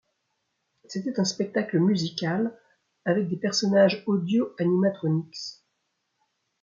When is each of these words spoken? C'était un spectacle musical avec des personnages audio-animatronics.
C'était 0.87 1.19
un 1.19 1.25
spectacle 1.25 1.77
musical 1.77 2.57
avec 3.05 3.29
des 3.29 3.37
personnages 3.37 4.01
audio-animatronics. 4.07 5.61